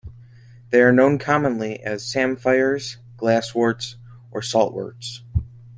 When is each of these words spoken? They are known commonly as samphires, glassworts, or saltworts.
They 0.71 0.81
are 0.81 0.91
known 0.91 1.19
commonly 1.19 1.79
as 1.83 2.01
samphires, 2.03 2.97
glassworts, 3.17 3.97
or 4.31 4.41
saltworts. 4.41 5.19